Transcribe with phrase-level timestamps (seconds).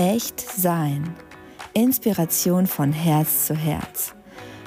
[0.00, 1.12] Echt sein.
[1.74, 4.14] Inspiration von Herz zu Herz.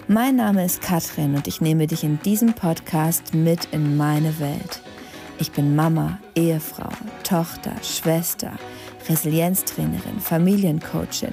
[0.10, 4.82] Mein Name ist Katrin und ich nehme dich in diesem Podcast mit in meine Welt.
[5.40, 6.90] Ich bin Mama, Ehefrau,
[7.24, 8.52] Tochter, Schwester,
[9.08, 11.32] Resilienztrainerin, Familiencoachin,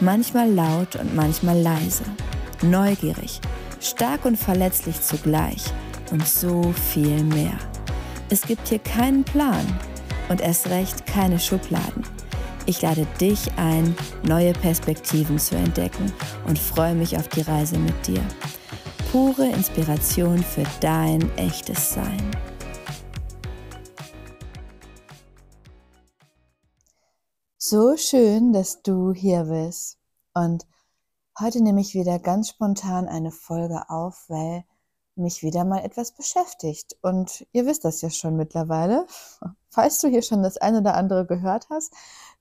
[0.00, 2.04] manchmal laut und manchmal leise,
[2.60, 3.40] neugierig,
[3.80, 5.64] stark und verletzlich zugleich
[6.10, 7.56] und so viel mehr.
[8.28, 9.66] Es gibt hier keinen Plan
[10.28, 12.17] und erst recht keine Schubladen.
[12.68, 16.12] Ich lade dich ein, neue Perspektiven zu entdecken
[16.46, 18.22] und freue mich auf die Reise mit dir.
[19.10, 22.30] Pure Inspiration für dein echtes Sein.
[27.56, 29.96] So schön, dass du hier bist.
[30.34, 30.66] Und
[31.40, 34.64] heute nehme ich wieder ganz spontan eine Folge auf, weil
[35.18, 36.96] mich wieder mal etwas beschäftigt.
[37.02, 39.06] Und ihr wisst das ja schon mittlerweile.
[39.70, 41.92] Falls du hier schon das eine oder andere gehört hast,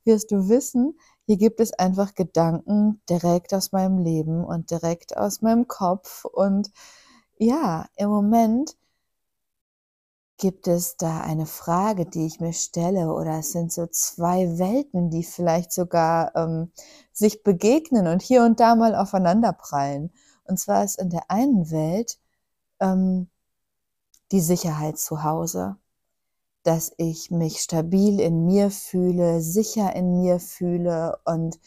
[0.07, 5.41] wirst du wissen, hier gibt es einfach Gedanken direkt aus meinem Leben und direkt aus
[5.41, 6.25] meinem Kopf.
[6.25, 6.71] Und
[7.37, 8.75] ja, im Moment
[10.37, 15.09] gibt es da eine Frage, die ich mir stelle, oder es sind so zwei Welten,
[15.09, 16.71] die vielleicht sogar ähm,
[17.11, 20.13] sich begegnen und hier und da mal aufeinanderprallen.
[20.45, 22.19] Und zwar ist in der einen Welt
[22.79, 23.29] ähm,
[24.31, 25.77] die Sicherheit zu Hause,
[26.67, 31.57] dass ich mich stabil in mir fühle, sicher in mir fühle und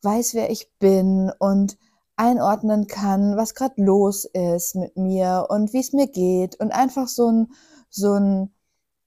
[0.00, 1.76] weiß, wer ich bin und
[2.16, 7.06] einordnen kann, was gerade los ist mit mir und wie es mir geht und einfach
[7.06, 7.52] so ein,
[7.90, 8.54] so ein,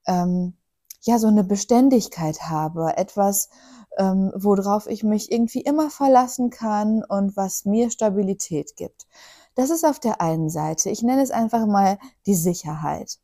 [0.05, 0.53] ähm,
[1.01, 3.49] ja, so eine Beständigkeit habe, etwas,
[3.97, 9.07] ähm, worauf ich mich irgendwie immer verlassen kann und was mir Stabilität gibt.
[9.55, 10.91] Das ist auf der einen Seite.
[10.91, 11.97] Ich nenne es einfach mal
[12.27, 13.17] die Sicherheit.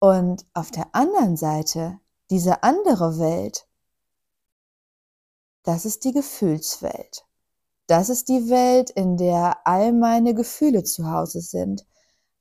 [0.00, 3.68] Und auf der anderen Seite, diese andere Welt,
[5.62, 7.26] das ist die Gefühlswelt.
[7.86, 11.86] Das ist die Welt, in der all meine Gefühle zu Hause sind.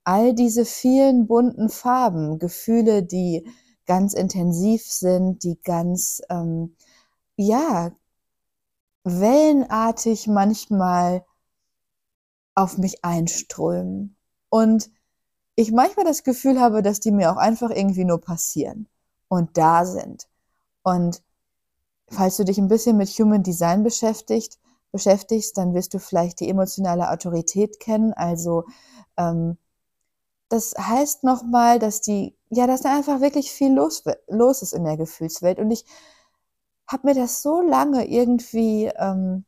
[0.06, 3.46] All diese vielen bunten Farben, Gefühle, die
[3.86, 6.78] ganz intensiv sind, die ganz, ähm,
[7.36, 7.92] ja,
[9.04, 11.26] wellenartig manchmal
[12.56, 14.16] auf mich einströmen.
[14.50, 14.90] Und
[15.60, 18.88] ich manchmal das Gefühl habe, dass die mir auch einfach irgendwie nur passieren
[19.28, 20.30] und da sind.
[20.84, 21.22] Und
[22.08, 24.58] falls du dich ein bisschen mit Human Design beschäftigt,
[24.94, 28.14] beschäftigst, dann wirst du vielleicht die emotionale Autorität kennen.
[28.14, 28.64] Also
[29.18, 29.58] ähm,
[30.48, 34.86] das heißt nochmal, dass die, ja, dass da einfach wirklich viel los, los ist in
[34.86, 35.60] der Gefühlswelt.
[35.60, 35.84] Und ich
[36.88, 39.44] habe mir das so lange irgendwie ähm,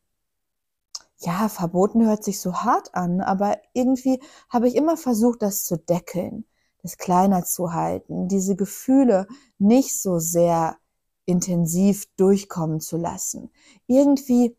[1.24, 5.78] ja, verboten hört sich so hart an, aber irgendwie habe ich immer versucht, das zu
[5.78, 6.46] deckeln,
[6.82, 9.28] das kleiner zu halten, diese Gefühle
[9.60, 10.78] nicht so sehr
[11.26, 13.52] intensiv durchkommen zu lassen.
[13.88, 14.58] Irgendwie,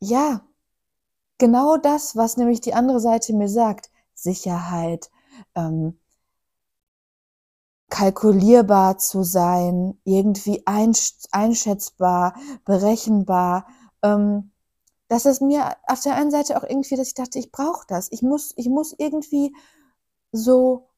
[0.00, 0.40] ja,
[1.38, 5.10] genau das, was nämlich die andere Seite mir sagt, Sicherheit,
[5.54, 5.98] ähm,
[7.90, 13.66] kalkulierbar zu sein, irgendwie einschätzbar, berechenbar,
[14.02, 14.50] ähm,
[15.08, 18.08] dass es mir auf der einen Seite auch irgendwie, dass ich dachte, ich brauche das.
[18.10, 19.54] Ich muss, ich muss irgendwie
[20.32, 20.88] so,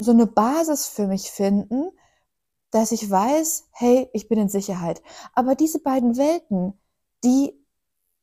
[0.00, 1.90] so eine Basis für mich finden,
[2.70, 5.02] dass ich weiß, hey, ich bin in Sicherheit.
[5.34, 6.78] Aber diese beiden Welten,
[7.24, 7.54] die,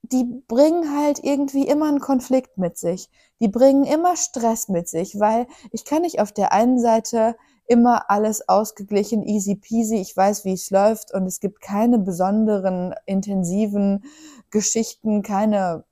[0.04, 3.10] die bringen halt irgendwie immer einen Konflikt mit sich.
[3.40, 7.36] Die bringen immer Stress mit sich, weil ich kann nicht auf der einen Seite
[7.68, 12.94] immer alles ausgeglichen, easy peasy, ich weiß, wie es läuft und es gibt keine besonderen
[13.06, 14.04] intensiven
[14.50, 15.86] Geschichten, keine,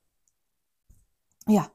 [1.47, 1.67] ja,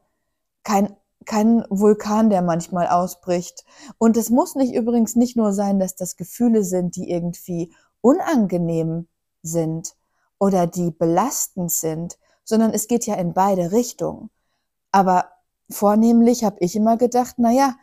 [0.63, 3.65] kein, kein Vulkan, der manchmal ausbricht.
[3.99, 9.09] Und es muss nicht übrigens nicht nur sein, dass das Gefühle sind, die irgendwie unangenehm
[9.43, 9.97] sind
[10.39, 14.31] oder die belastend sind, sondern es geht ja in beide Richtungen.
[14.93, 15.27] Aber
[15.69, 17.77] vornehmlich habe ich immer gedacht, na ja,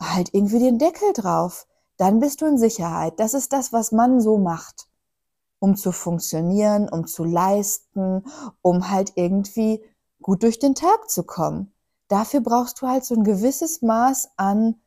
[0.00, 1.66] halt irgendwie den Deckel drauf.
[1.96, 3.18] Dann bist du in Sicherheit.
[3.18, 4.88] Das ist das, was man so macht
[5.58, 8.24] um zu funktionieren, um zu leisten,
[8.62, 9.82] um halt irgendwie
[10.22, 11.72] gut durch den Tag zu kommen.
[12.08, 14.80] Dafür brauchst du halt so ein gewisses Maß an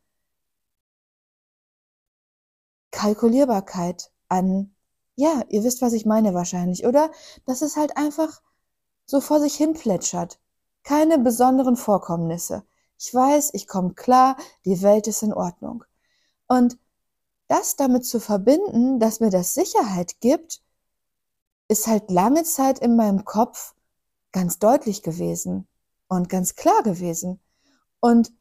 [2.92, 4.76] Kalkulierbarkeit, an,
[5.16, 7.12] ja, ihr wisst, was ich meine wahrscheinlich, oder?
[7.46, 8.42] Dass es halt einfach
[9.06, 10.40] so vor sich hin plätschert.
[10.84, 12.64] Keine besonderen Vorkommnisse.
[13.04, 15.84] Ich weiß, ich komme klar, die Welt ist in Ordnung.
[16.48, 16.78] Und
[17.48, 20.62] das damit zu verbinden, dass mir das Sicherheit gibt,
[21.68, 23.74] ist halt lange Zeit in meinem Kopf
[24.32, 25.68] ganz deutlich gewesen
[26.10, 27.40] und ganz klar gewesen.
[28.02, 28.32] Und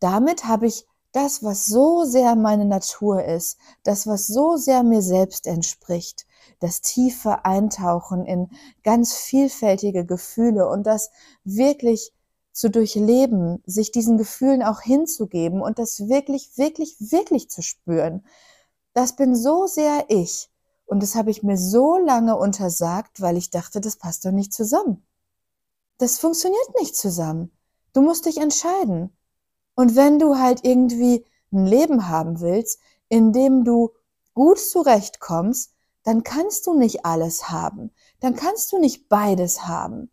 [0.00, 5.02] damit habe ich das, was so sehr meine Natur ist, das, was so sehr mir
[5.02, 6.26] selbst entspricht,
[6.60, 8.48] das tiefe Eintauchen in
[8.82, 11.10] ganz vielfältige Gefühle und das
[11.44, 12.14] wirklich
[12.58, 18.26] zu durchleben, sich diesen Gefühlen auch hinzugeben und das wirklich, wirklich, wirklich zu spüren.
[18.94, 20.50] Das bin so sehr ich.
[20.84, 24.52] Und das habe ich mir so lange untersagt, weil ich dachte, das passt doch nicht
[24.52, 25.06] zusammen.
[25.98, 27.52] Das funktioniert nicht zusammen.
[27.92, 29.16] Du musst dich entscheiden.
[29.76, 33.90] Und wenn du halt irgendwie ein Leben haben willst, in dem du
[34.34, 37.92] gut zurechtkommst, dann kannst du nicht alles haben.
[38.18, 40.10] Dann kannst du nicht beides haben.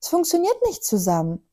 [0.00, 1.46] Es funktioniert nicht zusammen.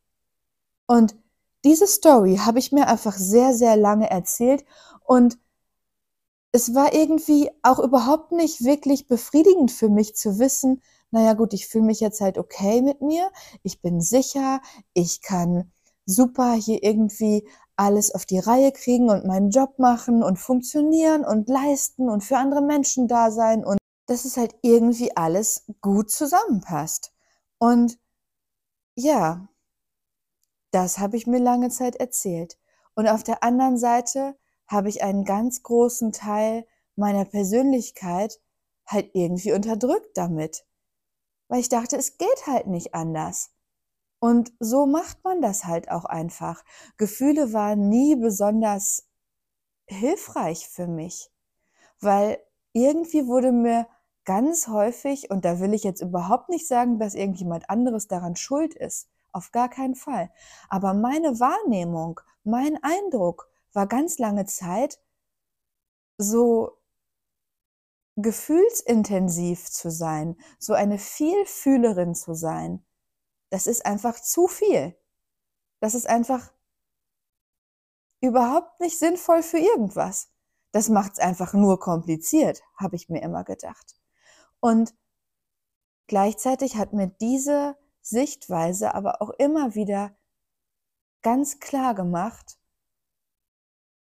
[0.89, 1.15] Und
[1.63, 4.65] diese Story habe ich mir einfach sehr, sehr lange erzählt
[5.05, 5.37] und
[6.51, 10.81] es war irgendwie auch überhaupt nicht wirklich befriedigend für mich zu wissen,
[11.11, 13.29] naja gut, ich fühle mich jetzt halt okay mit mir,
[13.61, 14.61] ich bin sicher,
[14.93, 15.71] ich kann
[16.07, 21.49] super hier irgendwie alles auf die Reihe kriegen und meinen Job machen und funktionieren und
[21.49, 23.77] leisten und für andere Menschen da sein und
[24.07, 27.13] dass es halt irgendwie alles gut zusammenpasst.
[27.59, 27.99] Und
[28.95, 29.48] ja,
[30.71, 32.57] das habe ich mir lange Zeit erzählt.
[32.95, 34.37] Und auf der anderen Seite
[34.67, 38.39] habe ich einen ganz großen Teil meiner Persönlichkeit
[38.85, 40.65] halt irgendwie unterdrückt damit.
[41.47, 43.51] Weil ich dachte, es geht halt nicht anders.
[44.19, 46.63] Und so macht man das halt auch einfach.
[46.97, 49.07] Gefühle waren nie besonders
[49.87, 51.31] hilfreich für mich,
[51.99, 52.37] weil
[52.73, 53.87] irgendwie wurde mir
[54.25, 58.75] ganz häufig, und da will ich jetzt überhaupt nicht sagen, dass irgendjemand anderes daran schuld
[58.75, 60.31] ist, auf gar keinen Fall,
[60.69, 64.99] aber meine Wahrnehmung, mein Eindruck war ganz lange Zeit
[66.17, 66.77] so
[68.15, 72.85] gefühlsintensiv zu sein, so eine Vielfühlerin zu sein
[73.49, 74.95] das ist einfach zu viel.
[75.79, 76.53] Das ist einfach
[78.21, 80.29] überhaupt nicht sinnvoll für irgendwas.
[80.71, 83.95] Das macht es einfach nur kompliziert, habe ich mir immer gedacht.
[84.59, 84.93] Und
[86.07, 90.15] gleichzeitig hat mir diese Sichtweise aber auch immer wieder
[91.21, 92.57] ganz klar gemacht,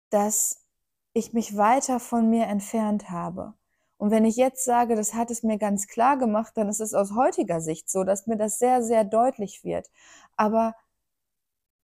[0.09, 0.65] dass
[1.13, 3.53] ich mich weiter von mir entfernt habe.
[3.97, 6.93] Und wenn ich jetzt sage, das hat es mir ganz klar gemacht, dann ist es
[6.93, 9.91] aus heutiger Sicht so, dass mir das sehr, sehr deutlich wird.
[10.35, 10.75] Aber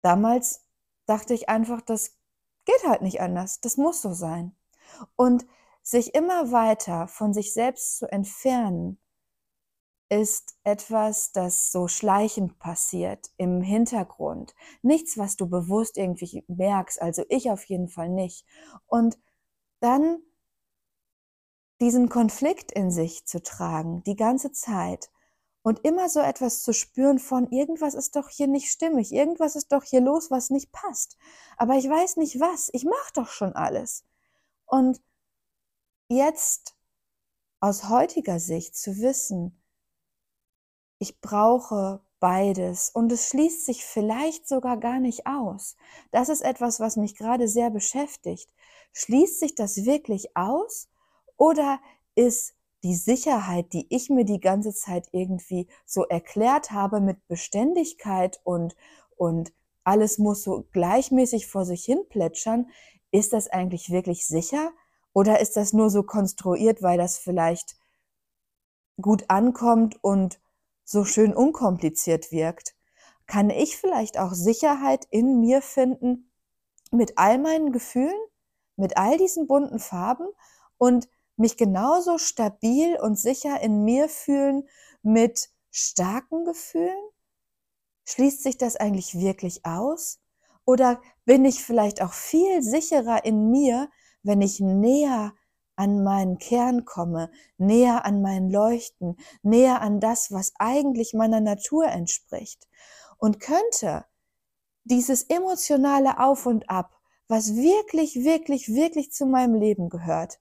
[0.03, 0.65] damals
[1.07, 2.19] dachte ich einfach, das
[2.65, 3.61] geht halt nicht anders.
[3.61, 4.55] Das muss so sein.
[5.17, 5.47] Und
[5.83, 8.99] sich immer weiter von sich selbst zu entfernen,
[10.13, 14.55] ist etwas, das so schleichend passiert im Hintergrund.
[14.83, 18.45] Nichts, was du bewusst irgendwie merkst, also ich auf jeden Fall nicht.
[18.87, 19.19] Und
[19.81, 20.19] dann
[21.81, 25.11] diesen Konflikt in sich zu tragen, die ganze Zeit
[25.63, 29.73] und immer so etwas zu spüren von irgendwas ist doch hier nicht stimmig, irgendwas ist
[29.73, 31.17] doch hier los, was nicht passt.
[31.57, 34.05] Aber ich weiß nicht was, ich mache doch schon alles.
[34.67, 35.01] Und
[36.09, 36.77] jetzt
[37.61, 39.62] aus heutiger Sicht zu wissen,
[41.03, 45.77] ich brauche beides und es schließt sich vielleicht sogar gar nicht aus.
[46.13, 48.55] Das ist etwas, was mich gerade sehr beschäftigt.
[48.93, 50.89] Schließt sich das wirklich aus
[51.37, 51.81] oder
[52.15, 52.55] ist
[52.85, 58.77] die Sicherheit, die ich mir die ganze Zeit irgendwie so erklärt habe mit Beständigkeit und,
[59.17, 59.53] und
[59.83, 62.71] alles muss so gleichmäßig vor sich hin plätschern,
[63.11, 64.71] ist das eigentlich wirklich sicher?
[65.13, 67.75] Oder ist das nur so konstruiert, weil das vielleicht
[69.01, 70.39] gut ankommt und
[70.85, 72.75] so schön unkompliziert wirkt?
[73.27, 76.31] Kann ich vielleicht auch Sicherheit in mir finden
[76.91, 78.19] mit all meinen Gefühlen,
[78.77, 80.27] mit all diesen bunten Farben
[80.79, 84.69] und mich genauso stabil und sicher in mir fühlen
[85.03, 86.99] mit starken Gefühlen?
[88.05, 90.21] Schließt sich das eigentlich wirklich aus?
[90.65, 93.89] Oder bin ich vielleicht auch viel sicherer in mir,
[94.23, 95.35] wenn ich näher
[95.77, 101.87] an meinen Kern komme, näher an mein Leuchten, näher an das, was eigentlich meiner Natur
[101.87, 102.69] entspricht?
[103.19, 104.05] Und könnte
[104.85, 106.99] dieses emotionale Auf und Ab,
[107.29, 110.41] was wirklich, wirklich, wirklich zu meinem Leben gehört,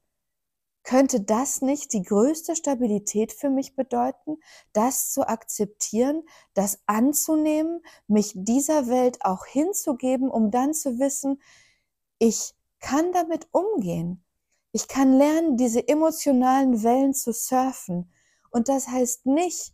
[0.83, 4.37] könnte das nicht die größte Stabilität für mich bedeuten,
[4.73, 6.23] das zu akzeptieren,
[6.53, 11.41] das anzunehmen, mich dieser Welt auch hinzugeben, um dann zu wissen,
[12.17, 14.23] ich kann damit umgehen.
[14.71, 18.11] Ich kann lernen, diese emotionalen Wellen zu surfen.
[18.51, 19.73] Und das heißt nicht,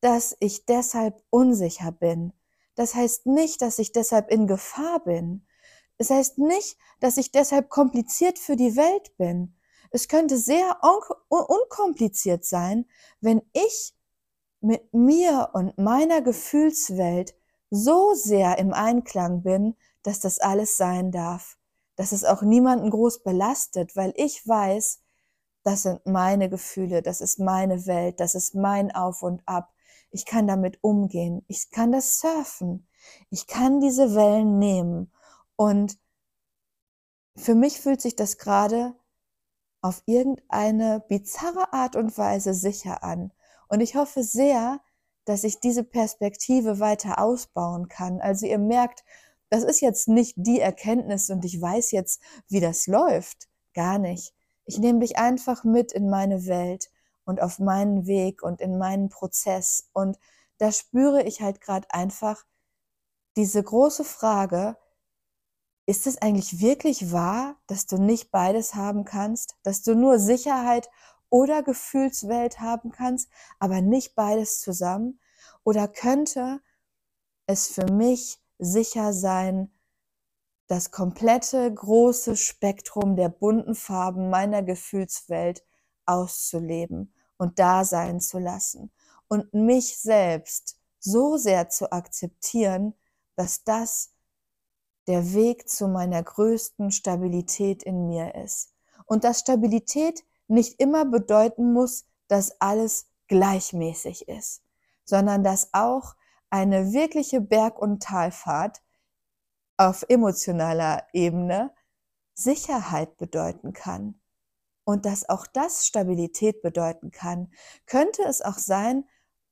[0.00, 2.32] dass ich deshalb unsicher bin.
[2.74, 5.46] Das heißt nicht, dass ich deshalb in Gefahr bin.
[5.98, 9.56] Es heißt nicht, dass ich deshalb kompliziert für die Welt bin.
[9.90, 12.86] Es könnte sehr un unkompliziert sein,
[13.20, 13.94] wenn ich
[14.60, 17.34] mit mir und meiner Gefühlswelt
[17.70, 21.58] so sehr im Einklang bin, dass das alles sein darf,
[21.96, 25.00] dass es auch niemanden groß belastet, weil ich weiß,
[25.64, 29.72] das sind meine Gefühle, das ist meine Welt, das ist mein Auf und Ab.
[30.10, 32.86] Ich kann damit umgehen, ich kann das surfen,
[33.30, 35.12] ich kann diese Wellen nehmen
[35.56, 35.98] und
[37.36, 38.94] für mich fühlt sich das gerade
[39.82, 43.32] auf irgendeine bizarre Art und Weise sicher an.
[43.68, 44.80] Und ich hoffe sehr,
[45.24, 48.20] dass ich diese Perspektive weiter ausbauen kann.
[48.20, 49.04] Also ihr merkt,
[49.50, 53.48] das ist jetzt nicht die Erkenntnis und ich weiß jetzt, wie das läuft.
[53.74, 54.34] Gar nicht.
[54.64, 56.90] Ich nehme dich einfach mit in meine Welt
[57.24, 59.88] und auf meinen Weg und in meinen Prozess.
[59.92, 60.18] Und
[60.58, 62.44] da spüre ich halt gerade einfach
[63.36, 64.76] diese große Frage,
[65.86, 70.90] ist es eigentlich wirklich wahr, dass du nicht beides haben kannst, dass du nur Sicherheit
[71.30, 73.28] oder Gefühlswelt haben kannst,
[73.60, 75.20] aber nicht beides zusammen?
[75.62, 76.60] Oder könnte
[77.46, 79.70] es für mich sicher sein,
[80.66, 85.64] das komplette große Spektrum der bunten Farben meiner Gefühlswelt
[86.06, 88.90] auszuleben und da sein zu lassen
[89.28, 92.94] und mich selbst so sehr zu akzeptieren,
[93.36, 94.12] dass das
[95.06, 98.72] der Weg zu meiner größten Stabilität in mir ist.
[99.04, 104.62] Und dass Stabilität nicht immer bedeuten muss, dass alles gleichmäßig ist,
[105.04, 106.16] sondern dass auch
[106.50, 108.82] eine wirkliche Berg- und Talfahrt
[109.76, 111.74] auf emotionaler Ebene
[112.34, 114.20] Sicherheit bedeuten kann
[114.84, 117.50] und dass auch das Stabilität bedeuten kann,
[117.86, 119.04] könnte es auch sein,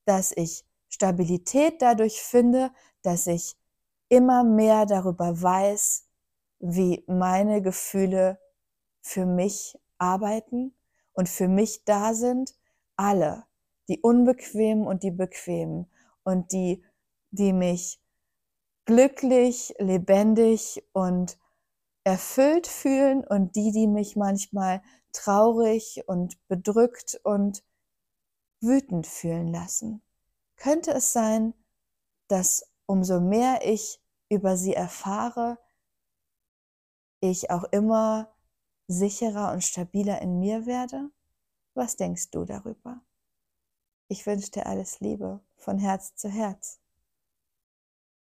[0.05, 2.71] dass ich Stabilität dadurch finde,
[3.03, 3.57] dass ich
[4.09, 6.07] immer mehr darüber weiß,
[6.61, 8.39] wie meine Gefühle
[9.03, 10.75] für mich arbeiten
[11.13, 12.55] und für mich da sind,
[12.97, 13.45] alle,
[13.89, 15.91] die unbequemen und die bequemen
[16.25, 16.85] und die,
[17.31, 18.01] die mich
[18.85, 21.39] glücklich, lebendig und
[22.05, 27.65] erfüllt fühlen und die, die mich manchmal traurig und bedrückt und
[28.61, 30.03] wütend fühlen lassen.
[30.57, 31.55] Könnte es sein,
[32.29, 35.59] dass umso mehr ich über sie erfahre,
[37.21, 38.35] ich auch immer
[38.87, 41.11] sicherer und stabiler in mir werde?
[41.75, 43.01] Was denkst du darüber?
[44.07, 46.79] Ich wünsche dir alles Liebe von Herz zu Herz.